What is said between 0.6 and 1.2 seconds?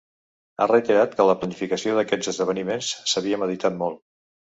Ha reiterat